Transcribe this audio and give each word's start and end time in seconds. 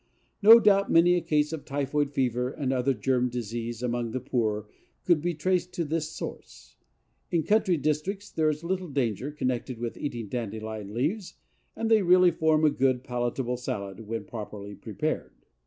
No 0.41 0.59
doubt 0.59 0.89
many 0.91 1.13
a 1.13 1.21
case 1.21 1.53
of 1.53 1.63
typhoid 1.63 2.11
fever 2.11 2.57
or 2.59 2.73
other 2.73 2.95
germ 2.95 3.29
disease 3.29 3.83
among 3.83 4.13
the 4.13 4.19
poor 4.19 4.67
could 5.05 5.21
be 5.21 5.35
traced 5.35 5.73
to 5.73 5.85
this 5.85 6.09
source. 6.09 6.75
In 7.29 7.43
country 7.43 7.77
districts 7.77 8.31
there 8.31 8.49
is 8.49 8.63
little 8.63 8.87
danger 8.89 9.29
connected 9.29 9.77
with 9.77 9.97
eating 9.97 10.27
Dandelion 10.27 10.91
leaves, 10.95 11.35
and 11.75 11.91
they 11.91 12.01
really 12.01 12.31
form 12.31 12.65
a 12.65 12.71
good, 12.71 13.03
palatable 13.03 13.57
salad 13.57 13.99
when 14.07 14.25
properly 14.25 14.73
prepared. 14.73 15.33